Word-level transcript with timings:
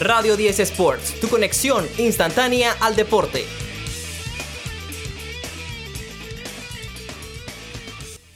Radio 0.00 0.34
10 0.34 0.60
Sports, 0.60 1.20
tu 1.20 1.28
conexión 1.28 1.86
instantánea 1.98 2.72
al 2.80 2.96
deporte. 2.96 3.44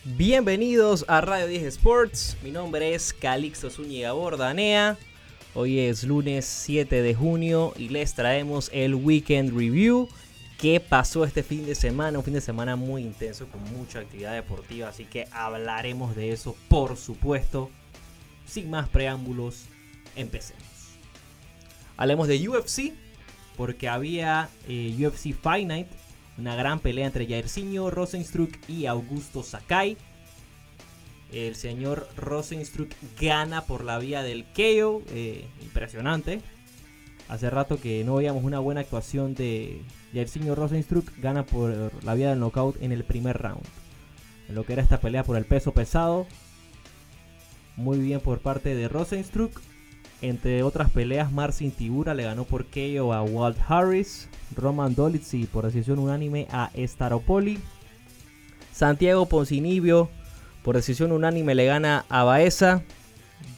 Bienvenidos 0.05 1.07
a 1.09 1.23
Radio 1.23 1.47
10 1.47 1.63
Sports. 1.63 2.37
Mi 2.43 2.51
nombre 2.51 2.95
es 2.95 3.15
Calixto 3.15 3.71
Zúñiga 3.71 4.13
Bordanea. 4.13 4.99
Hoy 5.55 5.81
es 5.81 6.05
lunes 6.05 6.45
7 6.45 7.01
de 7.01 7.15
junio 7.15 7.73
y 7.79 7.89
les 7.89 8.13
traemos 8.13 8.69
el 8.75 8.95
Weekend 8.95 9.57
Review. 9.57 10.11
¿Qué 10.59 10.81
pasó 10.81 11.25
este 11.25 11.43
fin 11.43 11.65
de 11.65 11.75
semana? 11.75 12.19
Un 12.19 12.25
fin 12.25 12.35
de 12.35 12.43
semana 12.43 12.77
muy 12.77 13.01
intenso 13.01 13.49
con 13.49 13.63
mucha 13.73 14.01
actividad 14.01 14.35
deportiva, 14.35 14.91
así 14.91 15.07
que 15.07 15.29
hablaremos 15.31 16.15
de 16.15 16.33
eso, 16.33 16.55
por 16.69 16.99
supuesto. 16.99 17.71
Sin 18.45 18.69
más 18.69 18.87
preámbulos, 18.91 19.65
empecemos. 20.15 20.64
Hablemos 21.97 22.29
de 22.29 22.49
UFC, 22.49 22.93
porque 23.57 23.89
había 23.89 24.49
eh, 24.69 24.95
UFC 24.99 25.33
Fight 25.33 25.67
Night, 25.67 25.87
una 26.39 26.57
gran 26.57 26.81
pelea 26.81 27.07
entre 27.07 27.27
Jairzinho 27.27 27.91
Rosenstruck 27.91 28.53
y 28.69 28.87
Augusto 28.87 29.43
Sakai. 29.43 29.97
El 31.33 31.57
señor 31.57 32.09
Rosenstruck 32.17 32.91
gana 33.21 33.63
por 33.63 33.85
la 33.85 33.99
vía 33.99 34.23
del 34.23 34.45
KO, 34.45 35.03
eh, 35.11 35.47
impresionante. 35.63 36.41
Hace 37.29 37.51
rato 37.51 37.81
que 37.81 38.05
no 38.05 38.17
veíamos 38.17 38.45
una 38.45 38.59
buena 38.59 38.83
actuación 38.83 39.35
de 39.35 39.83
Jairzinho 40.13 40.55
Rosenstruck, 40.55 41.11
gana 41.19 41.47
por 41.47 41.93
la 42.05 42.15
vía 42.15 42.31
del 42.31 42.41
knockout 42.41 42.81
en 42.83 42.93
el 42.93 43.05
primer 43.05 43.39
round. 43.39 43.65
En 44.49 44.55
lo 44.55 44.65
que 44.65 44.75
era 44.75 44.83
esta 44.83 45.01
pelea 45.01 45.25
por 45.25 45.37
el 45.37 45.47
peso 45.47 45.73
pesado, 45.73 46.27
muy 47.77 47.99
bien 47.99 48.21
por 48.21 48.41
parte 48.41 48.75
de 48.75 48.89
Rosenstruck. 48.89 49.61
Entre 50.25 50.63
otras 50.63 50.89
peleas, 50.89 51.31
Marcin 51.33 51.71
Tibura 51.71 52.15
le 52.15 52.23
ganó 52.23 52.45
por 52.45 52.65
KO 52.65 53.13
a 53.13 53.23
Walt 53.23 53.59
Harris. 53.69 54.31
Roman 54.57 54.95
Dolitzy 54.95 55.45
por 55.45 55.67
decisión 55.67 55.99
unánime 55.99 56.49
a 56.51 56.71
Staropoli. 56.79 57.59
Santiago 58.73 59.27
Poncinibio 59.27 60.09
por 60.63 60.77
decisión 60.77 61.13
unánime 61.13 61.55
le 61.55 61.67
gana 61.67 62.07
a 62.09 62.25
Baeza. 62.25 62.83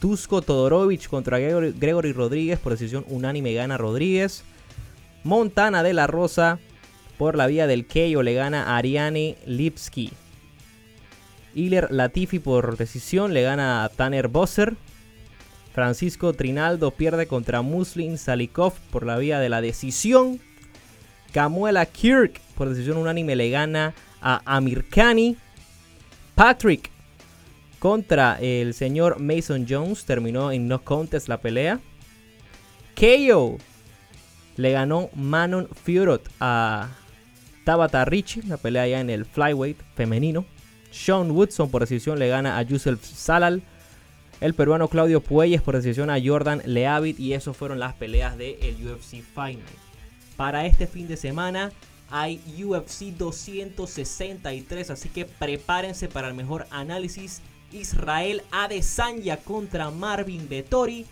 Dusko 0.01 0.41
Todorovic 0.41 1.07
contra 1.07 1.39
Gregory 1.39 2.11
Rodríguez 2.11 2.59
por 2.59 2.73
decisión 2.73 3.05
unánime 3.07 3.53
gana 3.53 3.77
Rodríguez. 3.77 4.43
Montana 5.23 5.83
de 5.83 5.93
la 5.93 6.05
Rosa 6.05 6.59
por 7.17 7.37
la 7.37 7.47
vía 7.47 7.67
del 7.67 7.87
KO 7.87 8.23
le 8.23 8.33
gana 8.33 8.73
a 8.73 8.75
Ariane 8.75 9.37
Lipski. 9.45 10.11
Iler 11.55 11.87
Latifi 11.91 12.39
por 12.39 12.75
decisión 12.75 13.33
le 13.33 13.43
gana 13.43 13.85
a 13.85 13.89
Tanner 13.89 14.27
Bosser. 14.27 14.75
Francisco 15.77 16.33
Trinaldo 16.33 16.89
pierde 16.89 17.27
contra 17.27 17.61
Muslin 17.61 18.17
Salikov 18.17 18.73
por 18.89 19.05
la 19.05 19.15
vía 19.19 19.37
de 19.39 19.47
la 19.47 19.61
decisión. 19.61 20.39
Camuela 21.31 21.85
Kirk 21.85 22.41
por 22.55 22.69
decisión 22.69 22.97
unánime 22.97 23.35
le 23.35 23.51
gana 23.51 23.93
a 24.19 24.41
Amir 24.45 24.89
Khani. 24.89 25.37
Patrick 26.33 26.89
contra 27.77 28.39
el 28.41 28.73
señor 28.73 29.19
Mason 29.19 29.67
Jones 29.69 30.03
terminó 30.03 30.51
en 30.51 30.67
no 30.67 30.83
contest 30.83 31.27
la 31.27 31.37
pelea. 31.37 31.79
KO 32.95 33.59
le 34.55 34.71
ganó 34.71 35.11
Manon 35.13 35.69
Fiorot 35.83 36.27
a 36.39 36.89
Tabata 37.65 38.03
Ricci, 38.03 38.41
la 38.41 38.57
pelea 38.57 38.87
ya 38.87 38.99
en 38.99 39.11
el 39.11 39.25
flyweight 39.25 39.77
femenino. 39.93 40.43
Sean 40.89 41.29
Woodson 41.29 41.69
por 41.69 41.81
decisión 41.81 42.17
le 42.17 42.29
gana 42.29 42.57
a 42.57 42.63
Yusuf 42.63 43.05
Salal. 43.05 43.61
El 44.39 44.53
peruano 44.53 44.87
Claudio 44.87 45.21
Puelles 45.21 45.61
por 45.61 45.75
decisión 45.75 46.09
a 46.09 46.21
Jordan 46.23 46.61
Leavitt. 46.65 47.19
Y 47.19 47.33
eso 47.33 47.53
fueron 47.53 47.79
las 47.79 47.93
peleas 47.95 48.37
del 48.37 48.57
el 48.61 48.75
UFC 48.87 49.23
Final. 49.23 49.63
Para 50.35 50.65
este 50.65 50.85
fin 50.85 51.07
de 51.07 51.17
semana 51.17 51.71
hay 52.11 52.39
UFC 52.63 53.05
263. 53.17 54.91
Así 54.91 55.09
que 55.09 55.25
prepárense 55.25 56.07
para 56.07 56.27
el 56.27 56.35
mejor 56.35 56.67
análisis. 56.69 57.41
Israel 57.71 58.43
Adesanya 58.51 59.37
contra 59.37 59.89
Marvin 59.89 60.47
Vettori. 60.47 61.05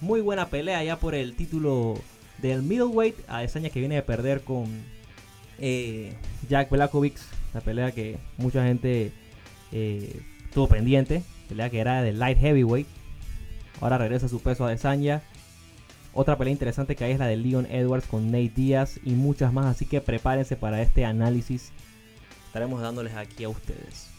Muy 0.00 0.20
buena 0.20 0.48
pelea 0.48 0.82
ya 0.82 0.98
por 0.98 1.14
el 1.14 1.34
título 1.36 1.94
del 2.38 2.62
middleweight. 2.62 3.16
Adesanya 3.28 3.70
que 3.70 3.78
viene 3.78 3.94
de 3.94 4.02
perder 4.02 4.42
con 4.42 4.66
eh, 5.60 6.12
Jack 6.48 6.70
Blackovic. 6.70 7.16
La 7.54 7.60
pelea 7.60 7.92
que 7.92 8.18
mucha 8.36 8.64
gente 8.64 9.12
eh, 9.70 10.20
tuvo 10.52 10.66
pendiente. 10.66 11.22
Pelea 11.54 11.70
que 11.70 11.78
era 11.78 12.02
de 12.02 12.12
light 12.12 12.36
heavyweight. 12.36 12.88
Ahora 13.80 13.96
regresa 13.96 14.28
su 14.28 14.40
peso 14.40 14.64
a 14.64 14.68
Adesanya. 14.68 15.22
Otra 16.12 16.36
pelea 16.36 16.50
interesante 16.50 16.96
que 16.96 17.04
hay 17.04 17.12
es 17.12 17.20
la 17.20 17.28
de 17.28 17.36
Leon 17.36 17.66
Edwards 17.70 18.08
con 18.08 18.26
Nate 18.26 18.50
Diaz 18.56 18.98
y 19.04 19.10
muchas 19.12 19.52
más. 19.52 19.66
Así 19.66 19.86
que 19.86 20.00
prepárense 20.00 20.56
para 20.56 20.82
este 20.82 21.04
análisis. 21.04 21.70
Estaremos 22.46 22.82
dándoles 22.82 23.14
aquí 23.14 23.44
a 23.44 23.50
ustedes. 23.50 24.10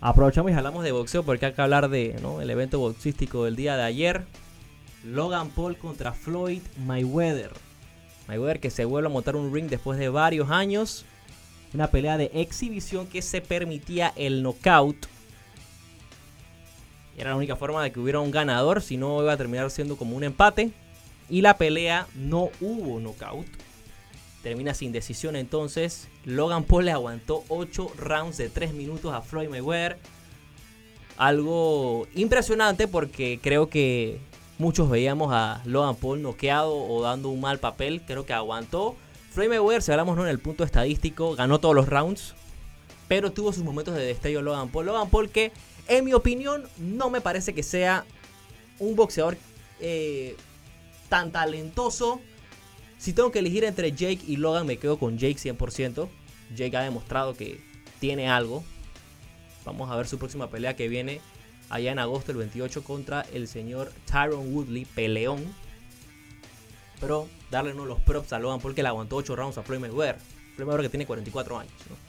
Aprovechamos 0.00 0.52
y 0.52 0.54
hablamos 0.54 0.84
de 0.84 0.92
boxeo 0.92 1.24
porque 1.24 1.46
hay 1.46 1.54
que 1.54 1.62
hablar 1.62 1.88
de 1.88 2.14
el 2.40 2.50
evento 2.50 2.78
boxístico 2.78 3.44
del 3.44 3.56
día 3.56 3.76
de 3.76 3.82
ayer. 3.82 4.26
Logan 5.04 5.48
Paul 5.50 5.76
contra 5.76 6.12
Floyd 6.12 6.62
Mayweather. 6.84 7.50
Mayweather 8.28 8.60
que 8.60 8.70
se 8.70 8.84
vuelve 8.84 9.08
a 9.08 9.12
montar 9.12 9.34
un 9.34 9.52
ring 9.52 9.68
después 9.68 9.98
de 9.98 10.08
varios 10.08 10.52
años. 10.52 11.04
Una 11.74 11.88
pelea 11.88 12.16
de 12.16 12.30
exhibición 12.32 13.08
que 13.08 13.22
se 13.22 13.40
permitía 13.40 14.12
el 14.14 14.44
knockout. 14.44 15.08
Era 17.16 17.30
la 17.30 17.36
única 17.36 17.56
forma 17.56 17.82
de 17.82 17.92
que 17.92 18.00
hubiera 18.00 18.20
un 18.20 18.30
ganador, 18.30 18.82
si 18.82 18.96
no 18.96 19.22
iba 19.22 19.32
a 19.32 19.36
terminar 19.36 19.70
siendo 19.70 19.96
como 19.96 20.16
un 20.16 20.24
empate. 20.24 20.70
Y 21.28 21.40
la 21.40 21.56
pelea 21.56 22.06
no 22.14 22.50
hubo 22.60 23.00
knockout. 23.00 23.46
Termina 24.42 24.74
sin 24.74 24.92
decisión 24.92 25.34
entonces. 25.34 26.08
Logan 26.24 26.64
Paul 26.64 26.84
le 26.84 26.92
aguantó 26.92 27.42
8 27.48 27.92
rounds 27.98 28.36
de 28.36 28.48
3 28.48 28.74
minutos 28.74 29.12
a 29.12 29.22
Floyd 29.22 29.48
Mayweather. 29.48 29.98
Algo 31.16 32.06
impresionante 32.14 32.86
porque 32.86 33.40
creo 33.42 33.70
que 33.70 34.20
muchos 34.58 34.88
veíamos 34.88 35.32
a 35.32 35.62
Logan 35.64 35.96
Paul 35.96 36.22
noqueado 36.22 36.76
o 36.76 37.02
dando 37.02 37.30
un 37.30 37.40
mal 37.40 37.58
papel. 37.58 38.02
Creo 38.06 38.26
que 38.26 38.34
aguantó. 38.34 38.94
Floyd 39.30 39.48
Mayweather, 39.48 39.82
si 39.82 39.90
hablamos 39.90 40.18
en 40.18 40.28
el 40.28 40.38
punto 40.38 40.62
estadístico, 40.62 41.34
ganó 41.34 41.58
todos 41.58 41.74
los 41.74 41.88
rounds. 41.88 42.34
Pero 43.08 43.32
tuvo 43.32 43.52
sus 43.52 43.64
momentos 43.64 43.94
de 43.94 44.04
destello 44.04 44.42
Logan 44.42 44.68
Paul. 44.68 44.86
Logan 44.86 45.10
Paul 45.10 45.28
que, 45.30 45.50
en 45.88 46.04
mi 46.04 46.12
opinión, 46.14 46.64
no 46.78 47.10
me 47.10 47.20
parece 47.20 47.54
que 47.54 47.62
sea 47.62 48.04
un 48.78 48.96
boxeador 48.96 49.36
eh, 49.80 50.36
tan 51.08 51.32
talentoso. 51.32 52.20
Si 52.98 53.12
tengo 53.12 53.30
que 53.30 53.40
elegir 53.40 53.64
entre 53.64 53.92
Jake 53.92 54.20
y 54.26 54.36
Logan, 54.36 54.66
me 54.66 54.78
quedo 54.78 54.98
con 54.98 55.18
Jake 55.18 55.36
100%. 55.36 56.08
Jake 56.54 56.76
ha 56.76 56.82
demostrado 56.82 57.34
que 57.34 57.60
tiene 58.00 58.28
algo. 58.28 58.64
Vamos 59.64 59.90
a 59.90 59.96
ver 59.96 60.06
su 60.06 60.18
próxima 60.18 60.48
pelea 60.48 60.76
que 60.76 60.88
viene 60.88 61.20
allá 61.68 61.92
en 61.92 61.98
agosto 61.98 62.32
el 62.32 62.38
28 62.38 62.84
contra 62.84 63.22
el 63.32 63.48
señor 63.48 63.92
Tyron 64.10 64.54
Woodley, 64.54 64.84
peleón. 64.84 65.44
Pero 67.00 67.28
darle 67.50 67.72
uno 67.72 67.84
los 67.84 68.00
props 68.00 68.32
a 68.32 68.38
Logan 68.38 68.60
porque 68.60 68.82
le 68.82 68.88
aguantó 68.88 69.16
8 69.16 69.36
rounds 69.36 69.58
a 69.58 69.62
Floyd 69.62 69.80
Mayweather. 69.80 70.18
Floyd 70.54 70.66
Mayweather 70.66 70.82
que 70.82 70.90
tiene 70.90 71.06
44 71.06 71.58
años. 71.58 71.72
¿no? 71.90 72.05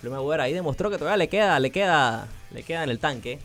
Floyd 0.00 0.14
Mayweather 0.14 0.40
ahí 0.40 0.52
demostró 0.52 0.90
que 0.90 0.98
todavía 0.98 1.16
le 1.18 1.28
queda, 1.28 1.58
le 1.60 1.70
queda, 1.70 2.28
le 2.52 2.62
queda 2.62 2.84
en 2.84 2.90
el 2.90 2.98
tanque. 2.98 3.38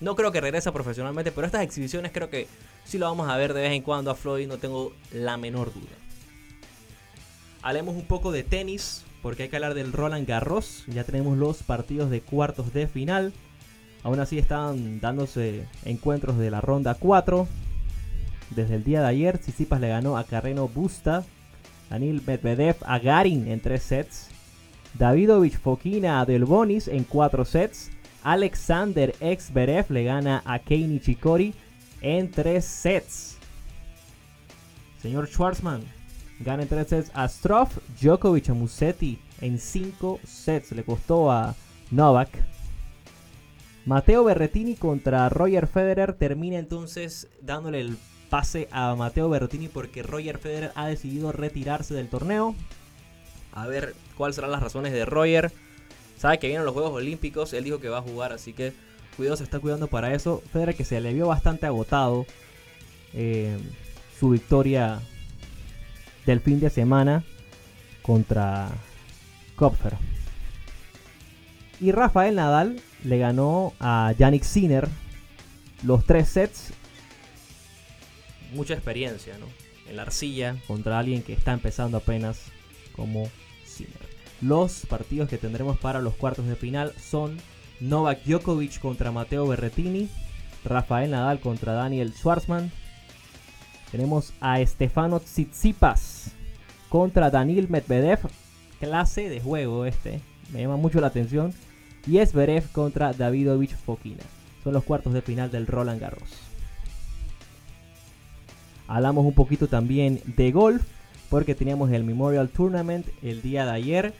No 0.00 0.16
creo 0.16 0.32
que 0.32 0.40
regrese 0.40 0.72
profesionalmente, 0.72 1.30
pero 1.30 1.46
estas 1.46 1.62
exhibiciones 1.62 2.10
creo 2.12 2.28
que 2.28 2.48
sí 2.84 2.98
lo 2.98 3.06
vamos 3.06 3.28
a 3.28 3.36
ver 3.36 3.54
de 3.54 3.62
vez 3.62 3.72
en 3.72 3.82
cuando 3.82 4.10
a 4.10 4.16
Floyd, 4.16 4.48
no 4.48 4.58
tengo 4.58 4.92
la 5.12 5.36
menor 5.36 5.72
duda. 5.72 5.92
Hablemos 7.62 7.94
un 7.94 8.04
poco 8.06 8.32
de 8.32 8.42
tenis, 8.42 9.04
porque 9.22 9.44
hay 9.44 9.48
que 9.48 9.56
hablar 9.56 9.74
del 9.74 9.92
Roland 9.92 10.26
Garros. 10.26 10.84
Ya 10.88 11.04
tenemos 11.04 11.38
los 11.38 11.62
partidos 11.62 12.10
de 12.10 12.20
cuartos 12.20 12.72
de 12.74 12.88
final. 12.88 13.32
Aún 14.02 14.18
así 14.18 14.36
están 14.36 15.00
dándose 15.00 15.66
encuentros 15.84 16.36
de 16.38 16.50
la 16.50 16.60
ronda 16.60 16.96
4. 16.98 17.46
Desde 18.50 18.74
el 18.74 18.82
día 18.82 19.00
de 19.00 19.06
ayer, 19.06 19.38
Tsitsipas 19.38 19.80
le 19.80 19.88
ganó 19.88 20.18
a 20.18 20.24
Carreno 20.24 20.66
Busta. 20.66 21.24
Daniel 21.88 22.20
Medvedev 22.26 22.76
a 22.84 22.98
Garin 22.98 23.46
en 23.46 23.60
3 23.60 23.80
sets. 23.80 24.31
Davidovich 24.98 25.56
Fokina 25.56 26.20
a 26.20 26.24
Delbonis 26.24 26.88
en 26.88 27.04
4 27.04 27.44
sets. 27.44 27.90
Alexander 28.22 29.14
Xberev 29.18 29.90
le 29.90 30.04
gana 30.04 30.42
a 30.44 30.58
Kei 30.58 30.86
Nishikori 30.86 31.54
en 32.00 32.30
3 32.30 32.64
sets. 32.64 33.38
Señor 35.00 35.26
Schwarzman 35.26 35.82
gana 36.40 36.62
en 36.62 36.68
3 36.68 36.88
sets 36.88 37.10
a 37.14 37.28
Stroff. 37.28 37.78
Djokovic 38.00 38.50
a 38.50 38.54
Musetti 38.54 39.18
en 39.40 39.58
5 39.58 40.20
sets. 40.24 40.72
Le 40.72 40.84
costó 40.84 41.30
a 41.30 41.54
Novak. 41.90 42.30
Mateo 43.84 44.22
Berretini 44.22 44.76
contra 44.76 45.28
Roger 45.28 45.66
Federer 45.66 46.12
termina 46.14 46.58
entonces 46.58 47.28
dándole 47.40 47.80
el 47.80 47.98
pase 48.30 48.68
a 48.70 48.94
Mateo 48.94 49.28
Berretini 49.28 49.68
porque 49.68 50.02
Roger 50.02 50.38
Federer 50.38 50.72
ha 50.76 50.86
decidido 50.86 51.32
retirarse 51.32 51.94
del 51.94 52.08
torneo. 52.08 52.54
A 53.52 53.66
ver 53.66 53.94
cuáles 54.16 54.36
serán 54.36 54.50
las 54.50 54.62
razones 54.62 54.92
de 54.92 55.04
Roger. 55.04 55.52
Sabe 56.18 56.38
que 56.38 56.48
vienen 56.48 56.64
los 56.64 56.74
Juegos 56.74 56.92
Olímpicos, 56.92 57.52
él 57.52 57.64
dijo 57.64 57.80
que 57.80 57.88
va 57.88 57.98
a 57.98 58.02
jugar, 58.02 58.32
así 58.32 58.52
que 58.52 58.72
cuidado, 59.16 59.36
se 59.36 59.44
está 59.44 59.58
cuidando 59.58 59.88
para 59.88 60.14
eso. 60.14 60.42
Federer 60.52 60.74
que 60.74 60.84
se 60.84 61.00
le 61.00 61.12
vio 61.12 61.28
bastante 61.28 61.66
agotado. 61.66 62.26
Eh, 63.12 63.58
su 64.18 64.30
victoria 64.30 65.00
del 66.26 66.40
fin 66.40 66.60
de 66.60 66.70
semana 66.70 67.24
contra 68.02 68.70
Kopfer. 69.56 69.96
Y 71.80 71.90
Rafael 71.90 72.36
Nadal 72.36 72.80
le 73.02 73.18
ganó 73.18 73.74
a 73.80 74.14
Yannick 74.16 74.44
Sinner 74.44 74.88
los 75.82 76.04
tres 76.06 76.28
sets. 76.28 76.72
Mucha 78.54 78.74
experiencia, 78.74 79.36
¿no? 79.38 79.46
En 79.88 79.96
la 79.96 80.02
arcilla 80.02 80.56
contra 80.68 80.98
alguien 80.98 81.22
que 81.22 81.32
está 81.32 81.52
empezando 81.52 81.96
apenas 81.96 82.52
como 82.94 83.28
Sinner. 83.64 84.12
Los 84.40 84.86
partidos 84.86 85.28
que 85.28 85.38
tendremos 85.38 85.78
para 85.78 86.00
los 86.00 86.14
cuartos 86.14 86.46
de 86.46 86.56
final 86.56 86.92
son 87.00 87.38
Novak 87.80 88.24
Djokovic 88.24 88.80
contra 88.80 89.12
Mateo 89.12 89.46
Berretini, 89.46 90.08
Rafael 90.64 91.10
Nadal 91.10 91.40
contra 91.40 91.72
Daniel 91.72 92.12
Schwartzman. 92.12 92.70
Tenemos 93.90 94.32
a 94.40 94.64
Stefano 94.64 95.20
Tsitsipas 95.20 96.32
contra 96.88 97.30
Daniel 97.30 97.68
Medvedev. 97.68 98.20
Clase 98.80 99.28
de 99.28 99.40
juego 99.40 99.84
este. 99.86 100.20
Me 100.52 100.62
llama 100.62 100.76
mucho 100.76 101.00
la 101.00 101.08
atención. 101.08 101.54
Y 102.06 102.18
es 102.18 102.32
Berev 102.32 102.70
contra 102.72 103.12
Davidovich 103.12 103.74
Fokina. 103.74 104.24
Son 104.64 104.72
los 104.72 104.84
cuartos 104.84 105.12
de 105.12 105.22
final 105.22 105.50
del 105.50 105.66
Roland 105.66 106.00
Garros. 106.00 106.30
Hablamos 108.88 109.24
un 109.24 109.34
poquito 109.34 109.68
también 109.68 110.20
de 110.24 110.52
golf. 110.52 110.82
Porque 111.32 111.54
teníamos 111.54 111.90
el 111.92 112.04
Memorial 112.04 112.50
Tournament 112.50 113.06
el 113.22 113.40
día 113.40 113.64
de 113.64 113.70
ayer. 113.70 114.12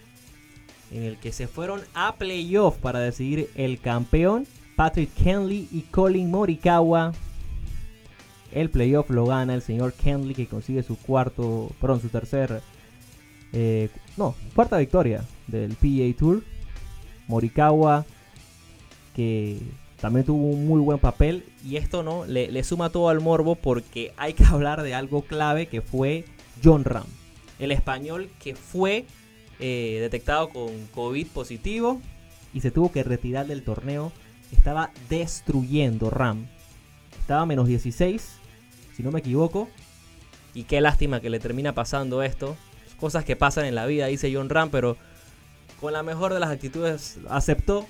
En 0.91 1.03
el 1.03 1.19
que 1.19 1.31
se 1.31 1.47
fueron 1.47 1.83
a 1.93 2.15
playoff 2.15 2.79
para 2.79 3.01
decidir 3.01 3.51
el 3.55 3.79
campeón. 3.81 4.47
Patrick 4.77 5.13
Kenley 5.13 5.69
y 5.71 5.83
Colin 5.83 6.31
Morikawa. 6.31 7.13
El 8.51 8.71
playoff 8.71 9.11
lo 9.11 9.27
gana 9.27 9.55
el 9.55 9.61
señor 9.61 9.93
Kenley 9.93 10.35
que 10.35 10.47
consigue 10.47 10.83
su 10.83 10.97
cuarto, 10.97 11.71
perdón, 11.83 12.01
su 12.01 12.09
tercer, 12.09 12.63
eh, 13.53 13.91
no, 14.17 14.35
cuarta 14.55 14.79
victoria 14.79 15.23
del 15.49 15.75
PGA 15.75 16.17
Tour. 16.19 16.43
Morikawa 17.29 18.07
que 19.15 19.59
también 20.01 20.25
tuvo 20.25 20.47
un 20.47 20.67
muy 20.67 20.81
buen 20.81 20.99
papel 20.99 21.45
y 21.63 21.77
esto 21.77 22.03
no 22.03 22.25
le, 22.25 22.65
suma 22.65 22.89
todo 22.89 23.11
al 23.11 23.21
morbo 23.21 23.55
porque 23.55 24.15
hay 24.17 24.33
que 24.33 24.45
hablar 24.47 24.83
de 24.83 24.95
algo 24.95 25.21
clave 25.21 25.67
que 25.67 25.83
fue 25.83 26.25
John 26.63 26.85
Ram, 26.85 27.07
el 27.59 27.73
español 27.73 28.31
que 28.41 28.55
fue 28.55 29.07
eh, 29.61 29.99
detectado 30.01 30.49
con 30.49 30.87
COVID 30.89 31.27
positivo 31.29 32.01
y 32.53 32.61
se 32.61 32.71
tuvo 32.71 32.91
que 32.93 33.03
retirar 33.03 33.47
del 33.47 33.63
torneo 33.63 34.13
estaba 34.53 34.91
destruyendo 35.09 36.11
RAM. 36.11 36.47
Estaba 37.19 37.43
a 37.43 37.47
menos 37.47 37.67
16, 37.67 38.39
si 38.97 39.03
no 39.03 39.11
me 39.11 39.21
equivoco. 39.21 39.69
Y 40.55 40.65
qué 40.65 40.81
lástima 40.81 41.21
que 41.21 41.31
le 41.31 41.41
termina 41.41 41.75
pasando 41.75 42.23
esto. 42.23 42.57
Cosas 43.01 43.25
que 43.25 43.37
pasan 43.37 43.65
en 43.65 43.75
la 43.75 43.87
vida, 43.87 44.07
dice 44.07 44.33
John 44.33 44.49
Ram, 44.49 44.71
pero 44.71 44.97
con 45.81 45.93
la 45.93 46.03
mejor 46.03 46.35
de 46.35 46.41
las 46.41 46.51
actitudes 46.51 47.19
aceptó. 47.29 47.87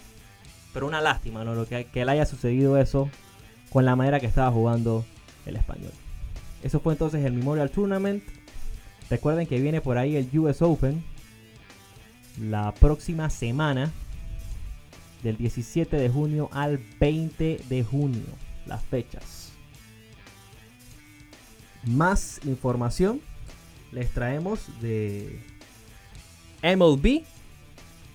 Pero 0.72 0.86
una 0.86 1.02
lástima, 1.02 1.44
¿no? 1.44 1.54
Lo 1.54 1.66
que, 1.66 1.84
que 1.84 2.04
le 2.04 2.12
haya 2.12 2.24
sucedido 2.24 2.78
eso 2.78 3.10
con 3.70 3.84
la 3.84 3.96
manera 3.96 4.20
que 4.20 4.26
estaba 4.26 4.50
jugando 4.50 5.04
el 5.44 5.56
español. 5.56 5.92
Eso 6.62 6.80
fue 6.80 6.94
entonces 6.94 7.24
el 7.24 7.32
Memorial 7.32 7.70
Tournament. 7.70 8.22
Recuerden 9.12 9.46
que 9.46 9.60
viene 9.60 9.82
por 9.82 9.98
ahí 9.98 10.16
el 10.16 10.38
US 10.38 10.62
Open 10.62 11.04
la 12.40 12.72
próxima 12.72 13.28
semana 13.28 13.92
del 15.22 15.36
17 15.36 15.98
de 15.98 16.08
junio 16.08 16.48
al 16.50 16.80
20 16.98 17.60
de 17.68 17.84
junio. 17.84 18.24
Las 18.64 18.82
fechas. 18.82 19.52
Más 21.84 22.40
información 22.46 23.20
les 23.92 24.08
traemos 24.12 24.60
de 24.80 25.42
MLB. 26.62 27.22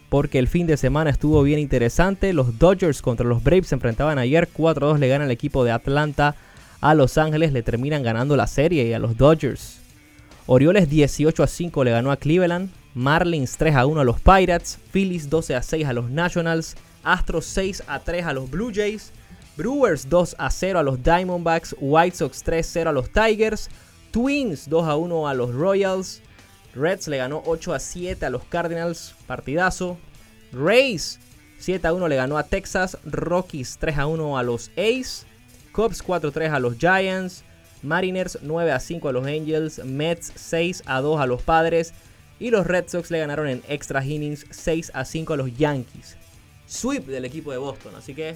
Porque 0.10 0.40
el 0.40 0.48
fin 0.48 0.66
de 0.66 0.78
semana 0.78 1.12
estuvo 1.12 1.44
bien 1.44 1.60
interesante. 1.60 2.34
Los 2.34 2.58
Dodgers 2.58 3.04
contra 3.04 3.28
los 3.28 3.44
Braves 3.44 3.68
se 3.68 3.76
enfrentaban 3.76 4.18
ayer. 4.18 4.50
4-2 4.52 4.98
le 4.98 5.08
gana 5.10 5.26
el 5.26 5.32
equipo 5.32 5.64
de 5.64 5.74
Atlanta 5.74 6.36
a 6.82 6.96
Los 6.96 7.20
Ángeles. 7.20 7.54
Le 7.54 7.62
terminan 7.62 8.02
ganando 8.02 8.36
la 8.36 8.48
serie 8.48 8.88
y 8.88 8.94
a 8.94 9.00
los 9.00 9.16
Dodgers. 9.16 9.82
Orioles 10.50 10.90
18-5 10.90 11.84
le 11.84 11.92
ganó 11.92 12.10
a 12.10 12.16
Cleveland. 12.16 12.70
Marlins 12.94 13.60
3-1 13.60 14.00
a 14.00 14.04
los 14.06 14.22
Pirates. 14.22 14.80
Phillies 14.92 15.30
12-6 15.30 15.86
a 15.86 15.92
los 15.92 16.10
Nationals. 16.10 16.78
Astros 17.04 17.46
6 17.46 17.84
a 17.86 18.00
3 18.00 18.26
a 18.26 18.34
los 18.34 18.50
Blue 18.50 18.72
Jays. 18.74 19.12
Brewers 19.58 20.08
2 20.08 20.38
a 20.40 20.50
0 20.50 20.80
a 20.80 20.84
los 20.84 21.04
Diamondbacks. 21.04 21.76
White 21.82 22.16
Sox 22.16 22.42
3 22.44 22.66
0 22.66 22.90
a 22.90 22.94
los 22.94 23.10
Tigers. 23.12 23.70
Twins 24.12 24.70
2 24.70 24.88
a 24.88 24.96
1 24.96 25.28
a 25.28 25.34
los 25.34 25.54
Royals. 25.54 26.22
Reds 26.74 27.10
le 27.10 27.18
ganó 27.18 27.44
8 27.46 27.74
a 27.74 27.80
7 27.80 28.26
a 28.26 28.30
los 28.30 28.46
Cardinals. 28.46 29.16
Partidazo. 29.28 29.98
Rays 30.54 31.20
7 31.60 31.86
a 31.86 31.94
1 31.94 32.08
le 32.08 32.16
ganó 32.16 32.38
a 32.38 32.44
Texas. 32.44 32.98
Rockies 33.04 33.78
3 33.80 33.98
a 33.98 34.08
1 34.08 34.38
a 34.38 34.44
los 34.44 34.72
A's. 34.78 35.26
Cubs 35.74 36.02
4 36.02 36.30
a 36.30 36.32
3 36.32 36.52
a 36.52 36.60
los 36.60 36.78
Giants. 36.78 37.44
Mariners 37.84 38.40
9 38.42 38.72
a 38.72 38.80
5 38.80 39.10
a 39.10 39.12
los 39.12 39.26
Angels. 39.26 39.84
Mets 39.84 40.32
6 40.36 40.84
a 40.86 41.02
2 41.02 41.20
a 41.20 41.26
los 41.26 41.42
Padres. 41.42 41.94
Y 42.40 42.50
los 42.50 42.68
Red 42.68 42.88
Sox 42.88 43.10
le 43.12 43.20
ganaron 43.20 43.48
en 43.48 43.64
extra 43.68 44.06
innings 44.06 44.46
6 44.52 44.92
a 44.94 45.06
5 45.06 45.34
a 45.34 45.38
los 45.38 45.58
Yankees 45.58 46.18
sweep 46.68 47.06
del 47.06 47.26
equipo 47.26 47.52
de 47.52 47.58
Boston. 47.58 47.96
Así 47.96 48.14
que 48.14 48.36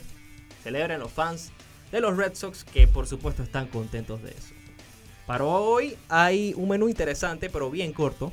celebren 0.64 1.00
los 1.00 1.12
fans 1.12 1.52
de 1.92 2.02
los 2.02 2.18
Red 2.18 2.34
Sox 2.34 2.64
que 2.64 2.88
por 2.88 3.06
supuesto 3.06 3.44
están 3.44 3.68
contentos 3.68 4.24
de 4.24 4.32
eso. 4.32 4.54
Para 5.28 5.46
hoy 5.46 5.96
hay 6.10 6.54
un 6.56 6.70
menú 6.70 6.90
interesante 6.90 7.50
pero 7.50 7.70
bien 7.70 7.94
corto. 7.94 8.32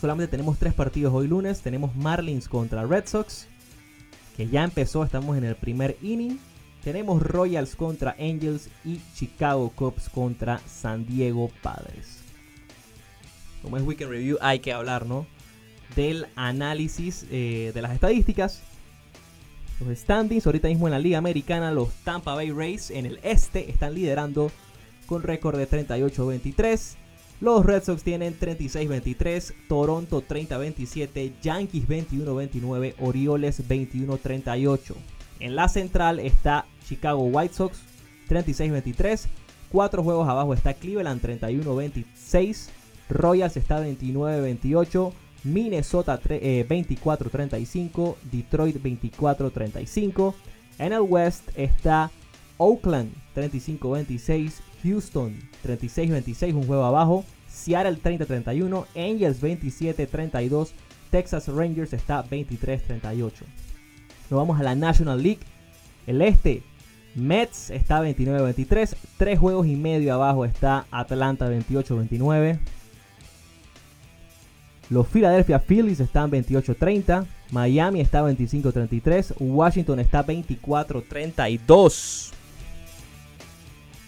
Solamente 0.00 0.30
tenemos 0.30 0.58
tres 0.58 0.74
partidos 0.74 1.12
hoy 1.12 1.26
lunes. 1.26 1.60
Tenemos 1.60 1.96
Marlins 1.96 2.48
contra 2.48 2.86
Red 2.86 3.06
Sox, 3.08 3.48
que 4.36 4.46
ya 4.46 4.62
empezó, 4.62 5.02
estamos 5.02 5.36
en 5.36 5.44
el 5.44 5.56
primer 5.56 5.96
inning. 6.02 6.38
Tenemos 6.88 7.22
Royals 7.22 7.76
contra 7.76 8.16
Angels 8.18 8.70
y 8.82 8.98
Chicago 9.14 9.70
Cubs 9.76 10.08
contra 10.08 10.58
San 10.60 11.04
Diego 11.04 11.50
Padres. 11.62 12.20
Como 13.60 13.76
es 13.76 13.82
Weekend 13.82 14.10
Review 14.10 14.38
hay 14.40 14.60
que 14.60 14.72
hablar, 14.72 15.04
¿no? 15.04 15.26
Del 15.94 16.28
análisis 16.34 17.26
eh, 17.30 17.72
de 17.74 17.82
las 17.82 17.92
estadísticas 17.92 18.62
los 19.80 19.98
standings 19.98 20.46
ahorita 20.46 20.68
mismo 20.68 20.86
en 20.86 20.92
la 20.92 20.98
Liga 20.98 21.18
Americana, 21.18 21.72
los 21.72 21.90
Tampa 22.04 22.34
Bay 22.34 22.52
Rays 22.52 22.90
en 22.90 23.04
el 23.04 23.20
este 23.22 23.70
están 23.70 23.92
liderando 23.92 24.50
con 25.04 25.22
récord 25.22 25.58
de 25.58 25.68
38-23. 25.68 26.94
Los 27.42 27.66
Red 27.66 27.84
Sox 27.84 28.02
tienen 28.02 28.34
36-23, 28.40 29.52
Toronto 29.68 30.22
30-27, 30.26 31.34
Yankees 31.42 31.86
21-29, 31.86 32.94
Orioles 32.98 33.68
21-38. 33.68 34.94
En 35.40 35.54
la 35.54 35.68
central 35.68 36.18
está 36.18 36.64
Chicago 36.88 37.24
White 37.24 37.54
Sox 37.54 37.80
36-23, 38.28 39.26
cuatro 39.70 40.02
juegos 40.02 40.28
abajo 40.28 40.54
está 40.54 40.74
Cleveland 40.74 41.20
31-26, 41.22 42.68
Royals 43.08 43.56
está 43.56 43.84
29-28. 43.84 45.12
Minnesota 45.44 46.20
24-35, 46.20 48.12
eh, 48.12 48.16
Detroit 48.30 48.76
24-35. 48.76 50.34
En 50.78 50.92
el 50.92 51.00
West 51.00 51.48
está 51.56 52.10
Oakland 52.56 53.12
35-26, 53.34 54.52
Houston 54.82 55.36
36-26, 55.64 56.54
un 56.54 56.66
juego 56.66 56.84
abajo. 56.84 57.24
Seattle 57.48 57.98
30-31, 58.00 58.86
Angels 58.94 59.40
27-32, 59.42 60.70
Texas 61.10 61.48
Rangers 61.48 61.92
está 61.92 62.24
23-38. 62.24 63.32
Nos 64.30 64.38
vamos 64.38 64.60
a 64.60 64.62
la 64.62 64.74
National 64.74 65.22
League. 65.22 65.40
El 66.06 66.22
este, 66.22 66.62
Mets 67.14 67.70
está 67.70 68.02
29-23, 68.02 68.94
tres 69.16 69.38
juegos 69.38 69.66
y 69.66 69.76
medio 69.76 70.12
abajo 70.14 70.44
está 70.44 70.86
Atlanta 70.90 71.50
28-29. 71.50 72.58
Los 74.90 75.08
Philadelphia 75.08 75.58
Phillies 75.58 76.00
están 76.00 76.30
28-30. 76.30 77.26
Miami 77.50 78.00
está 78.00 78.22
25-33. 78.22 79.34
Washington 79.38 80.00
está 80.00 80.24
24-32. 80.24 82.30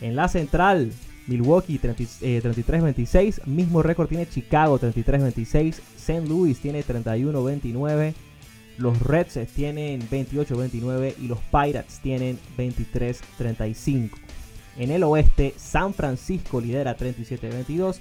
En 0.01 0.17
la 0.17 0.29
central, 0.29 0.91
Milwaukee 1.27 1.79
33-26. 1.79 3.39
Eh, 3.39 3.43
Mismo 3.47 3.83
récord 3.83 4.09
tiene 4.09 4.27
Chicago 4.27 4.81
33-26. 4.81 5.81
St. 5.97 6.27
Louis 6.27 6.59
tiene 6.59 6.83
31-29. 6.83 8.15
Los 8.81 8.99
Reds 9.01 9.39
tienen 9.55 10.01
28-29 10.09 11.15
y 11.21 11.29
los 11.29 11.39
Pirates 11.51 12.01
tienen 12.03 12.39
23-35. 12.57 14.11
En 14.79 14.91
el 14.91 15.03
oeste, 15.03 15.53
San 15.59 15.93
Francisco 15.93 16.63
lidera 16.63 16.97
37-22. 16.97 17.99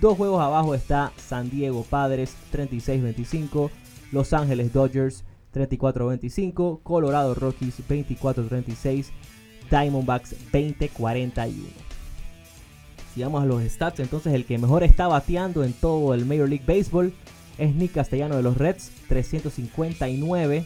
Dos 0.00 0.16
juegos 0.16 0.40
abajo 0.40 0.74
está 0.74 1.12
San 1.18 1.50
Diego 1.50 1.84
Padres 1.84 2.34
36-25, 2.50 3.70
Los 4.10 4.32
Ángeles 4.32 4.72
Dodgers 4.72 5.22
34-25, 5.54 6.80
Colorado 6.82 7.34
Rockies 7.34 7.82
24-36, 7.86 9.08
Diamondbacks 9.70 10.34
20-41. 10.50 11.52
Si 13.12 13.22
vamos 13.22 13.42
a 13.42 13.46
los 13.46 13.62
stats, 13.64 14.00
entonces 14.00 14.32
el 14.32 14.46
que 14.46 14.56
mejor 14.56 14.82
está 14.82 15.08
bateando 15.08 15.62
en 15.62 15.74
todo 15.74 16.14
el 16.14 16.24
Major 16.24 16.48
League 16.48 16.64
Baseball 16.66 17.12
es 17.58 17.74
Nick 17.74 17.92
Castellano 17.92 18.36
de 18.36 18.42
los 18.42 18.56
Reds, 18.56 18.90
359. 19.08 20.64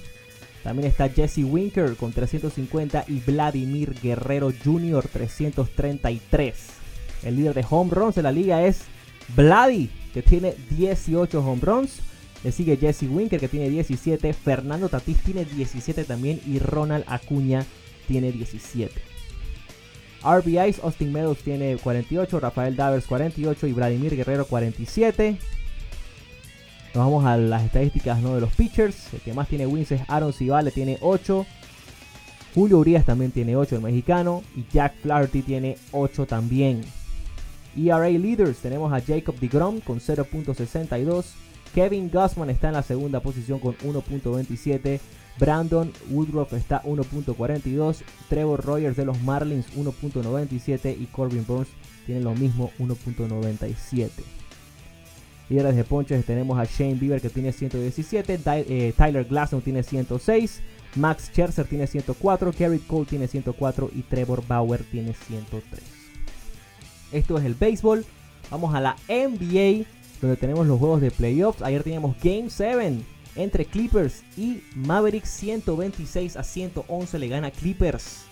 También 0.63 0.89
está 0.89 1.09
Jesse 1.09 1.45
Winker 1.45 1.95
con 1.97 2.13
350 2.13 3.05
y 3.07 3.21
Vladimir 3.21 3.95
Guerrero 4.03 4.53
Jr. 4.65 5.07
333. 5.07 6.55
El 7.25 7.37
líder 7.37 7.55
de 7.55 7.65
home 7.69 7.91
runs 7.93 8.17
de 8.17 8.23
la 8.23 8.33
liga 8.33 8.65
es 8.65 8.83
Vladi, 9.37 9.91
que 10.13 10.23
tiene 10.23 10.55
18 10.71 11.41
home 11.41 11.61
runs. 11.63 12.01
Le 12.43 12.53
sigue 12.53 12.77
Jesse 12.77 13.05
Winker, 13.05 13.41
que 13.41 13.49
tiene 13.49 13.71
17. 13.71 14.33
Fernando 14.33 14.89
Tatís 14.89 15.19
tiene 15.19 15.45
17 15.45 16.05
también. 16.05 16.41
Y 16.47 16.59
Ronald 16.59 17.05
Acuña 17.07 17.65
tiene 18.07 18.33
17. 18.33 18.93
RBIs, 20.23 20.81
Austin 20.81 21.13
Meadows 21.13 21.39
tiene 21.39 21.77
48. 21.77 22.41
Rafael 22.41 22.77
Davers 22.77 23.07
48. 23.07 23.67
Y 23.67 23.73
Vladimir 23.73 24.17
Guerrero 24.17 24.47
47. 24.47 25.39
Nos 26.95 27.05
vamos 27.05 27.25
a 27.25 27.37
las 27.37 27.63
estadísticas 27.63 28.21
¿no? 28.21 28.35
de 28.35 28.41
los 28.41 28.53
pitchers. 28.53 29.13
El 29.13 29.21
que 29.21 29.35
más 29.35 29.49
tiene 29.49 29.67
wins 29.67 29.93
es 29.93 30.03
Aaron 30.09 30.33
Civale, 30.33 30.71
tiene 30.71 30.99
8. 31.01 31.47
Julio 32.55 32.79
Urias 32.79 33.05
también 33.05 33.33
tiene 33.33 33.55
8, 33.57 33.77
el 33.77 33.83
mexicano. 33.83 34.43
Y 34.57 34.65
Jack 34.73 34.95
Flaherty 35.03 35.43
tiene 35.43 35.77
8 35.93 36.27
también. 36.27 36.83
ERA 37.77 38.09
Leaders 38.09 38.59
tenemos 38.59 38.93
a 38.93 39.01
Jacob 39.01 39.39
DeGrom 39.39 39.81
con 39.81 40.01
0.62. 40.01 41.27
Kevin 41.75 42.11
Gossman 42.11 42.49
está 42.49 42.69
en 42.69 42.75
la 42.75 42.83
segunda 42.83 43.21
posición 43.21 43.59
con 43.59 43.77
1.27. 43.79 45.01
Brandon 45.39 45.93
Woodruff 46.11 46.55
está 46.55 46.83
1.42. 46.85 47.99
Trevor 48.31 48.65
Rogers 48.65 48.97
de 48.97 49.05
los 49.05 49.21
Marlins 49.21 49.67
1.97. 49.77 50.97
Y 50.99 51.07
Corbin 51.07 51.45
Burns 51.47 51.69
tiene 52.07 52.23
lo 52.23 52.33
mismo 52.33 52.71
1.97. 52.79 54.11
Líderes 55.49 55.77
de 55.77 55.85
ponches 55.85 56.25
tenemos 56.25 56.59
a 56.59 56.65
Shane 56.65 56.95
Bieber 56.95 57.21
que 57.21 57.31
tiene 57.31 57.53
117. 57.53 58.41
Eh, 58.45 58.93
Tyler 58.97 59.25
Glasnow 59.25 59.61
tiene 59.61 59.83
106. 59.83 60.61
Max 60.97 61.31
Scherzer 61.33 61.67
tiene 61.67 61.87
104. 61.87 62.53
Garrett 62.59 62.87
Cole 62.87 63.07
tiene 63.07 63.29
104. 63.29 63.91
Y 63.95 64.03
Trevor 64.03 64.45
Bauer 64.47 64.83
tiene 64.91 65.15
103. 65.15 65.83
Esto 67.13 67.39
es 67.39 67.45
el 67.45 67.55
béisbol. 67.55 68.05
Vamos 68.51 68.75
a 68.75 68.81
la 68.81 68.97
NBA, 69.09 69.87
donde 70.21 70.37
tenemos 70.37 70.67
los 70.67 70.79
juegos 70.81 71.01
de 71.01 71.13
playoffs. 71.13 71.63
Ayer 71.63 71.85
teníamos 71.85 72.17
Game 72.23 72.51
7 72.51 72.99
entre 73.37 73.67
Clippers 73.67 74.25
y 74.37 74.63
Mavericks. 74.75 75.31
126 75.31 76.37
a 76.37 76.43
111 76.43 77.19
le 77.21 77.29
gana 77.29 77.51
Clippers. 77.53 78.25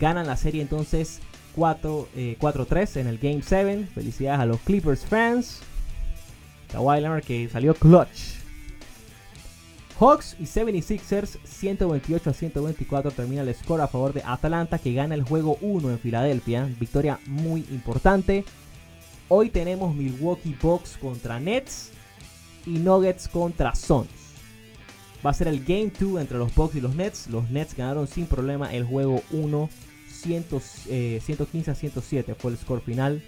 Ganan 0.00 0.26
la 0.26 0.36
serie 0.36 0.62
entonces 0.62 1.20
4-3 1.56 2.06
eh, 2.16 3.00
en 3.00 3.06
el 3.06 3.18
Game 3.18 3.42
7. 3.42 3.86
Felicidades 3.94 4.40
a 4.40 4.46
los 4.46 4.58
Clippers 4.60 5.04
fans. 5.04 5.60
Kawhi 6.70 7.00
Leonard 7.00 7.24
que 7.24 7.48
salió 7.48 7.74
clutch. 7.74 8.38
Hawks 10.00 10.36
y 10.38 10.44
76ers 10.44 11.38
128 11.42 12.30
a 12.30 12.32
124 12.32 13.10
termina 13.10 13.42
el 13.42 13.52
score 13.54 13.82
a 13.82 13.88
favor 13.88 14.12
de 14.12 14.22
Atlanta 14.24 14.78
que 14.78 14.94
gana 14.94 15.16
el 15.16 15.24
juego 15.24 15.58
1 15.60 15.90
en 15.90 15.98
Filadelfia. 15.98 16.68
Victoria 16.78 17.18
muy 17.26 17.66
importante. 17.70 18.44
Hoy 19.28 19.50
tenemos 19.50 19.94
Milwaukee 19.94 20.56
Bucks 20.60 20.96
contra 20.98 21.40
Nets 21.40 21.90
y 22.64 22.78
Nuggets 22.78 23.28
contra 23.28 23.74
Suns. 23.74 24.08
Va 25.26 25.30
a 25.30 25.34
ser 25.34 25.48
el 25.48 25.64
Game 25.64 25.90
2 25.98 26.20
entre 26.20 26.38
los 26.38 26.54
Bucks 26.54 26.76
y 26.76 26.80
los 26.80 26.94
Nets. 26.94 27.26
Los 27.28 27.50
Nets 27.50 27.74
ganaron 27.74 28.06
sin 28.06 28.26
problema 28.26 28.72
el 28.72 28.84
juego 28.84 29.22
1. 29.32 29.68
115 30.08 31.70
a 31.70 31.74
107 31.74 32.34
fue 32.34 32.52
el 32.52 32.58
score 32.58 32.80
final. 32.80 33.22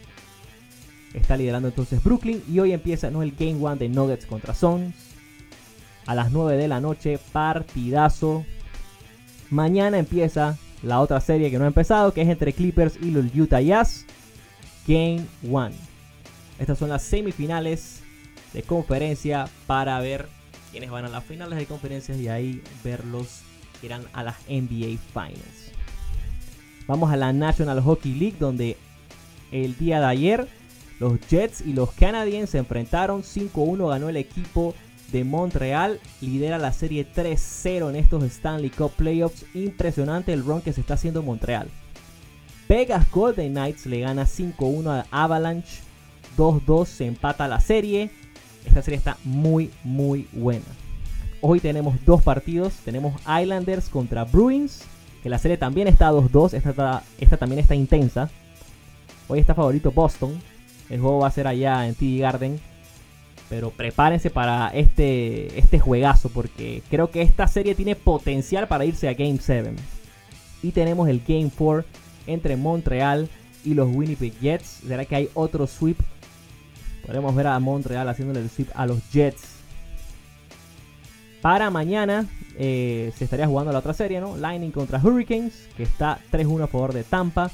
Está 1.14 1.36
liderando 1.36 1.68
entonces 1.68 2.02
Brooklyn. 2.02 2.42
Y 2.48 2.58
hoy 2.60 2.72
empieza 2.72 3.10
no 3.10 3.22
el 3.22 3.32
Game 3.32 3.56
1 3.56 3.76
de 3.76 3.88
Nuggets 3.88 4.26
contra 4.26 4.54
Suns 4.54 4.94
a 6.06 6.14
las 6.14 6.30
9 6.30 6.56
de 6.56 6.68
la 6.68 6.80
noche. 6.80 7.18
Partidazo. 7.32 8.44
Mañana 9.50 9.98
empieza 9.98 10.58
la 10.82 11.00
otra 11.00 11.20
serie 11.20 11.50
que 11.50 11.58
no 11.58 11.64
ha 11.64 11.68
empezado, 11.68 12.12
que 12.12 12.22
es 12.22 12.28
entre 12.28 12.52
Clippers 12.52 12.98
y 13.02 13.10
los 13.10 13.26
Utah 13.34 13.60
Jazz. 13.60 14.06
Game 14.86 15.24
1. 15.42 15.70
Estas 16.58 16.78
son 16.78 16.88
las 16.88 17.02
semifinales 17.02 18.00
de 18.52 18.62
conferencia 18.62 19.48
para 19.66 19.98
ver 20.00 20.28
quiénes 20.70 20.90
van 20.90 21.04
a 21.04 21.08
las 21.08 21.24
finales 21.24 21.58
de 21.58 21.66
conferencias 21.66 22.18
y 22.18 22.28
ahí 22.28 22.62
verlos 22.84 23.42
que 23.80 23.86
irán 23.86 24.02
a 24.12 24.22
las 24.22 24.36
NBA 24.48 24.98
Finals. 25.12 25.72
Vamos 26.86 27.10
a 27.10 27.16
la 27.16 27.32
National 27.32 27.80
Hockey 27.80 28.14
League 28.14 28.36
donde 28.38 28.76
el 29.52 29.76
día 29.78 30.00
de 30.00 30.06
ayer 30.06 30.48
los 31.00 31.18
Jets 31.28 31.62
y 31.62 31.72
los 31.72 31.92
Canadiens 31.92 32.50
se 32.50 32.58
enfrentaron. 32.58 33.22
5-1 33.22 33.88
ganó 33.88 34.10
el 34.10 34.18
equipo 34.18 34.74
de 35.10 35.24
Montreal. 35.24 35.98
Lidera 36.20 36.58
la 36.58 36.74
serie 36.74 37.06
3-0 37.10 37.88
en 37.88 37.96
estos 37.96 38.22
Stanley 38.22 38.68
Cup 38.68 38.92
Playoffs. 38.92 39.46
Impresionante 39.54 40.34
el 40.34 40.44
run 40.44 40.60
que 40.60 40.74
se 40.74 40.82
está 40.82 40.94
haciendo 40.94 41.22
Montreal. 41.22 41.68
Vegas 42.68 43.10
Golden 43.10 43.52
Knights 43.52 43.86
le 43.86 44.00
gana 44.00 44.26
5-1 44.26 45.04
a 45.10 45.24
Avalanche. 45.24 45.80
2-2 46.36 46.84
se 46.86 47.06
empata 47.06 47.48
la 47.48 47.60
serie. 47.60 48.10
Esta 48.66 48.82
serie 48.82 48.98
está 48.98 49.16
muy, 49.24 49.70
muy 49.82 50.28
buena. 50.32 50.66
Hoy 51.40 51.60
tenemos 51.60 51.96
dos 52.04 52.22
partidos. 52.22 52.74
Tenemos 52.84 53.18
Islanders 53.22 53.88
contra 53.88 54.24
Bruins. 54.24 54.82
Que 55.22 55.30
la 55.30 55.38
serie 55.38 55.56
también 55.56 55.88
está 55.88 56.12
2-2. 56.12 56.52
Esta, 56.52 57.02
esta 57.18 57.36
también 57.38 57.58
está 57.58 57.74
intensa. 57.74 58.28
Hoy 59.28 59.38
está 59.38 59.54
favorito 59.54 59.90
Boston. 59.90 60.38
El 60.90 61.00
juego 61.00 61.20
va 61.20 61.28
a 61.28 61.32
ser 61.32 61.46
allá 61.46 61.86
en 61.86 61.94
TD 61.94 62.20
Garden. 62.20 62.60
Pero 63.48 63.70
prepárense 63.70 64.30
para 64.30 64.68
este, 64.68 65.58
este 65.58 65.80
juegazo 65.80 66.28
porque 66.28 66.82
creo 66.88 67.10
que 67.10 67.22
esta 67.22 67.48
serie 67.48 67.74
tiene 67.74 67.96
potencial 67.96 68.68
para 68.68 68.84
irse 68.84 69.08
a 69.08 69.14
Game 69.14 69.38
7. 69.40 69.72
Y 70.62 70.70
tenemos 70.72 71.08
el 71.08 71.20
Game 71.26 71.50
4 71.56 71.84
entre 72.26 72.56
Montreal 72.56 73.28
y 73.64 73.74
los 73.74 73.88
Winnipeg 73.92 74.38
Jets. 74.40 74.82
¿Será 74.86 75.04
que 75.04 75.16
hay 75.16 75.28
otro 75.34 75.66
sweep? 75.66 75.98
Podremos 77.04 77.34
ver 77.34 77.48
a 77.48 77.58
Montreal 77.58 78.08
haciéndole 78.08 78.40
el 78.40 78.50
sweep 78.50 78.68
a 78.74 78.86
los 78.86 78.98
Jets. 79.10 79.60
Para 81.42 81.70
mañana 81.70 82.26
eh, 82.56 83.12
se 83.16 83.24
estaría 83.24 83.46
jugando 83.46 83.72
la 83.72 83.78
otra 83.78 83.94
serie, 83.94 84.20
¿no? 84.20 84.36
Lightning 84.36 84.70
contra 84.70 85.00
Hurricanes, 85.02 85.68
que 85.76 85.82
está 85.82 86.18
3-1 86.30 86.64
a 86.64 86.66
favor 86.66 86.92
de 86.92 87.02
Tampa. 87.02 87.50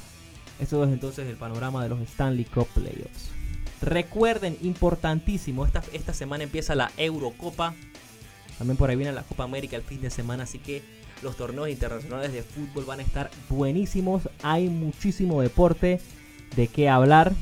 Eso 0.59 0.83
es 0.83 0.91
entonces 0.91 1.27
el 1.27 1.35
panorama 1.35 1.83
de 1.83 1.89
los 1.89 2.01
Stanley 2.01 2.45
Cup 2.45 2.67
Playoffs. 2.73 3.31
Recuerden, 3.81 4.57
importantísimo, 4.61 5.65
esta, 5.65 5.83
esta 5.93 6.13
semana 6.13 6.43
empieza 6.43 6.75
la 6.75 6.91
Eurocopa. 6.97 7.75
También 8.57 8.77
por 8.77 8.89
ahí 8.89 8.95
viene 8.95 9.11
la 9.11 9.23
Copa 9.23 9.43
América 9.43 9.75
el 9.75 9.83
fin 9.83 10.01
de 10.01 10.09
semana, 10.09 10.43
así 10.43 10.57
que 10.57 10.81
los 11.21 11.35
torneos 11.35 11.69
internacionales 11.69 12.33
de 12.33 12.43
fútbol 12.43 12.85
van 12.85 12.99
a 12.99 13.03
estar 13.03 13.29
buenísimos. 13.49 14.29
Hay 14.41 14.69
muchísimo 14.69 15.41
deporte 15.41 16.01
de 16.55 16.67
qué 16.67 16.89
hablar. 16.89 17.33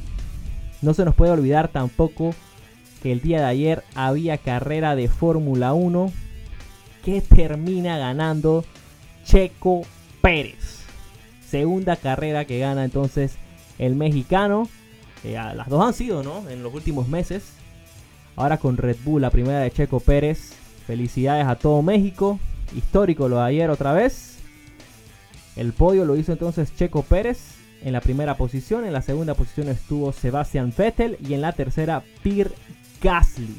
No 0.82 0.94
se 0.94 1.06
nos 1.06 1.16
puede 1.16 1.32
olvidar 1.32 1.70
tampoco 1.70 2.36
que 3.02 3.12
el 3.12 3.22
día 3.22 3.40
de 3.40 3.46
ayer 3.46 3.84
había 3.96 4.38
carrera 4.38 4.96
de 4.96 5.08
Fórmula 5.08 5.74
1 5.74 6.12
que 7.04 7.22
termina 7.22 7.98
ganando 7.98 8.66
Checo 9.24 9.84
Pérez. 10.22 10.75
Segunda 11.50 11.96
carrera 11.96 12.46
que 12.46 12.60
gana 12.60 12.84
entonces 12.84 13.36
el 13.78 13.96
mexicano 13.96 14.68
las 15.32 15.68
dos 15.70 15.86
han 15.86 15.94
sido, 15.94 16.24
¿no? 16.24 16.48
En 16.50 16.64
los 16.64 16.74
últimos 16.74 17.08
meses. 17.08 17.54
Ahora 18.36 18.58
con 18.58 18.78
Red 18.78 18.98
Bull, 19.04 19.22
la 19.22 19.30
primera 19.30 19.60
de 19.60 19.72
Checo 19.72 20.00
Pérez. 20.00 20.54
Felicidades 20.86 21.48
a 21.48 21.56
todo 21.56 21.82
México. 21.82 22.40
Histórico 22.76 23.28
lo 23.28 23.38
de 23.38 23.44
ayer 23.44 23.70
otra 23.70 23.94
vez. 23.94 24.38
El 25.56 25.74
podio 25.74 26.06
lo 26.06 26.16
hizo 26.16 26.32
entonces 26.32 26.76
Checo 26.76 27.02
Pérez 27.02 27.56
en 27.84 27.94
la 27.94 28.02
primera 28.02 28.36
posición. 28.36 28.86
En 28.86 28.94
la 28.94 29.02
segunda 29.02 29.34
posición 29.34 29.70
estuvo 29.70 30.12
Sebastian 30.12 30.74
Vettel. 30.78 31.18
Y 31.28 31.34
en 31.34 31.42
la 31.42 31.54
tercera, 31.54 32.04
Pierre 32.22 32.54
Gasly. 33.02 33.56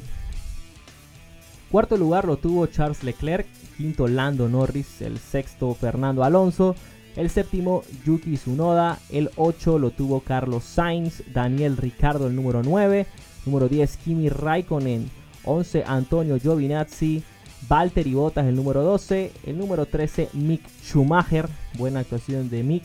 Cuarto 1.71 1.97
lugar 1.97 2.25
lo 2.25 2.37
tuvo 2.37 2.67
Charles 2.67 3.03
Leclerc. 3.03 3.47
Quinto, 3.75 4.07
Lando 4.07 4.47
Norris. 4.47 5.01
El 5.01 5.17
sexto, 5.17 5.73
Fernando 5.73 6.23
Alonso. 6.23 6.75
El 7.17 7.31
séptimo, 7.31 7.83
Yuki 8.05 8.37
Tsunoda. 8.37 8.99
El 9.09 9.31
8 9.37 9.79
lo 9.79 9.89
tuvo 9.89 10.19
Carlos 10.19 10.63
Sainz. 10.63 11.23
Daniel 11.33 11.75
Ricardo, 11.75 12.27
el 12.27 12.35
número 12.35 12.61
9. 12.61 13.07
Número 13.47 13.67
10, 13.67 13.97
Kimi 13.97 14.29
Raikkonen. 14.29 15.09
11, 15.43 15.83
Antonio 15.87 16.37
Giovinazzi. 16.39 17.23
Valtteri 17.67 18.13
Bottas, 18.13 18.45
el 18.45 18.55
número 18.55 18.83
12. 18.83 19.31
El 19.47 19.57
número 19.57 19.87
13, 19.87 20.29
Mick 20.33 20.61
Schumacher. 20.83 21.49
Buena 21.75 22.01
actuación 22.01 22.51
de 22.51 22.61
Mick. 22.61 22.83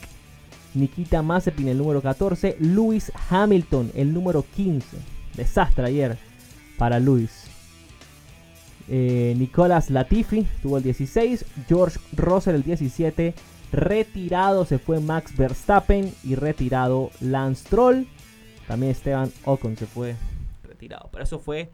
Nikita 0.72 1.20
Mazepin, 1.20 1.68
el 1.68 1.76
número 1.76 2.00
14. 2.00 2.56
Lewis 2.58 3.12
Hamilton, 3.28 3.92
el 3.94 4.14
número 4.14 4.46
15. 4.56 4.96
Desastre 5.36 5.84
ayer 5.84 6.16
para 6.78 6.98
Lewis. 6.98 7.44
Eh, 8.88 9.34
Nicolas 9.36 9.90
Latifi 9.90 10.46
tuvo 10.62 10.78
el 10.78 10.84
16. 10.84 11.44
George 11.68 11.98
Russell 12.16 12.54
el 12.54 12.62
17. 12.62 13.34
Retirado 13.72 14.66
se 14.66 14.78
fue 14.78 15.00
Max 15.00 15.34
Verstappen 15.34 16.14
y 16.22 16.34
retirado 16.34 17.10
Lance 17.20 17.66
Troll. 17.68 18.04
También 18.68 18.92
Esteban 18.92 19.32
Ocon 19.44 19.76
se 19.76 19.86
fue 19.86 20.14
retirado. 20.62 21.08
Pero 21.10 21.24
eso 21.24 21.38
fue 21.38 21.70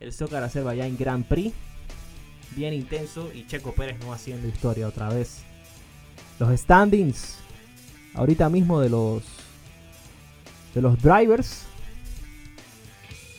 el 0.00 0.12
Soccer 0.12 0.42
Azerbaiyán 0.42 0.96
Grand 0.96 1.26
Prix. 1.26 1.54
Bien 2.56 2.72
intenso 2.72 3.30
y 3.32 3.46
Checo 3.46 3.72
Pérez 3.72 3.98
no 4.00 4.12
haciendo 4.12 4.48
historia 4.48 4.88
otra 4.88 5.10
vez. 5.10 5.44
Los 6.38 6.58
standings 6.58 7.38
ahorita 8.14 8.48
mismo 8.48 8.80
de 8.80 8.88
los 8.88 9.22
de 10.74 10.80
los 10.80 11.00
drivers 11.02 11.66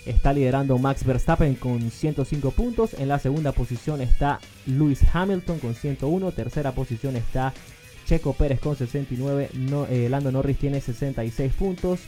está 0.06 0.34
liderando 0.34 0.78
Max 0.78 1.04
Verstappen 1.04 1.56
con 1.56 1.90
105 1.90 2.52
puntos. 2.52 2.94
En 2.94 3.08
la 3.08 3.18
segunda 3.18 3.52
posición 3.54 4.02
está 4.02 4.40
Lewis 4.68 5.02
Hamilton 5.12 5.60
con 5.60 5.74
101. 5.74 6.32
Tercera 6.32 6.74
posición 6.74 7.16
está 7.16 7.54
Checo 8.14 8.34
Pérez 8.34 8.60
con 8.60 8.76
69. 8.76 9.50
No, 9.56 9.88
eh, 9.88 10.08
Lando 10.08 10.32
Norris 10.32 10.60
tiene 10.60 10.80
66 10.82 11.52
puntos. 11.54 12.02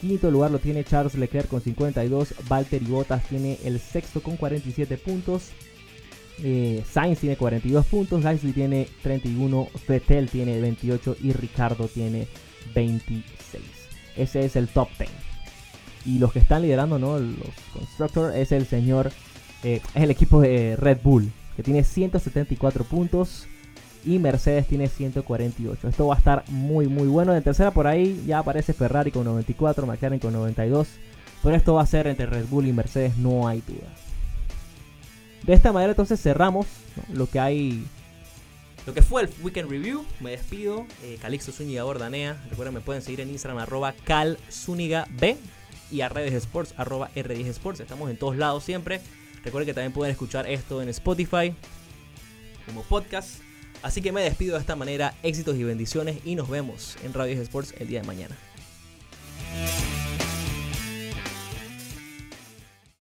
Quinto 0.00 0.28
lugar 0.28 0.50
lo 0.50 0.58
tiene 0.58 0.82
Charles 0.82 1.14
Leclerc 1.14 1.46
con 1.46 1.60
52. 1.60 2.34
Valtteri 2.48 2.86
Bottas 2.86 3.22
tiene 3.28 3.56
el 3.64 3.78
sexto 3.78 4.20
con 4.24 4.36
47 4.36 4.98
puntos. 4.98 5.50
Eh, 6.42 6.82
Sainz 6.90 7.20
tiene 7.20 7.36
42 7.36 7.86
puntos. 7.86 8.24
Gasly 8.24 8.50
tiene 8.50 8.88
31. 9.04 9.68
Vettel 9.86 10.28
tiene 10.28 10.60
28. 10.60 11.18
Y 11.22 11.32
Ricardo 11.32 11.86
tiene 11.86 12.26
26. 12.74 13.62
Ese 14.16 14.44
es 14.44 14.56
el 14.56 14.66
top 14.66 14.88
10. 14.98 15.10
Y 16.06 16.18
los 16.18 16.32
que 16.32 16.40
están 16.40 16.62
liderando, 16.62 16.98
¿no? 16.98 17.20
Los 17.20 17.54
Constructors 17.72 18.34
es 18.34 18.50
el 18.50 18.66
señor. 18.66 19.12
Eh, 19.62 19.80
es 19.94 20.02
el 20.02 20.10
equipo 20.10 20.40
de 20.40 20.74
Red 20.74 20.98
Bull. 21.04 21.30
Que 21.54 21.62
tiene 21.62 21.84
174 21.84 22.82
puntos 22.82 23.46
y 24.04 24.18
Mercedes 24.18 24.66
tiene 24.66 24.88
148. 24.88 25.88
Esto 25.88 26.06
va 26.06 26.14
a 26.14 26.18
estar 26.18 26.44
muy 26.48 26.86
muy 26.86 27.08
bueno. 27.08 27.34
En 27.34 27.42
tercera 27.42 27.70
por 27.70 27.86
ahí 27.86 28.22
ya 28.26 28.38
aparece 28.38 28.72
Ferrari 28.72 29.10
con 29.10 29.24
94, 29.24 29.86
McLaren 29.86 30.18
con 30.18 30.32
92. 30.32 30.88
Pero 31.42 31.56
esto 31.56 31.74
va 31.74 31.82
a 31.82 31.86
ser 31.86 32.06
entre 32.06 32.26
Red 32.26 32.46
Bull 32.46 32.66
y 32.66 32.72
Mercedes, 32.72 33.16
no 33.18 33.46
hay 33.46 33.62
duda. 33.66 33.88
De 35.42 35.52
esta 35.52 35.72
manera 35.72 35.92
entonces 35.92 36.20
cerramos 36.20 36.66
lo 37.12 37.28
que 37.28 37.38
hay... 37.38 37.84
Lo 38.86 38.94
que 38.94 39.02
fue 39.02 39.22
el 39.22 39.30
Weekend 39.42 39.70
Review, 39.70 40.04
me 40.20 40.30
despido. 40.30 40.86
Eh, 41.02 41.18
Calixto 41.20 41.52
Zúñiga 41.52 41.84
Bordanea. 41.84 42.42
Recuerden, 42.50 42.74
me 42.74 42.80
pueden 42.80 43.02
seguir 43.02 43.20
en 43.20 43.30
Instagram 43.30 43.58
arroba 43.58 43.94
B 45.10 45.36
y 45.90 46.00
a 46.00 46.08
redes 46.08 46.34
sports 46.34 46.74
arroba 46.76 47.10
R10 47.14 47.46
Sports. 47.46 47.80
Estamos 47.80 48.10
en 48.10 48.16
todos 48.18 48.36
lados 48.36 48.64
siempre. 48.64 49.00
Recuerden 49.44 49.66
que 49.66 49.74
también 49.74 49.92
pueden 49.92 50.12
escuchar 50.12 50.48
esto 50.48 50.80
en 50.82 50.88
Spotify 50.88 51.54
como 52.66 52.82
podcast 52.82 53.40
Así 53.84 54.00
que 54.00 54.12
me 54.12 54.22
despido 54.22 54.54
de 54.54 54.60
esta 54.60 54.76
manera, 54.76 55.12
éxitos 55.22 55.56
y 55.56 55.62
bendiciones 55.62 56.16
y 56.24 56.36
nos 56.36 56.48
vemos 56.48 56.96
en 57.04 57.12
Radio 57.12 57.38
Sports 57.42 57.74
el 57.78 57.86
día 57.86 58.00
de 58.00 58.06
mañana. 58.06 58.34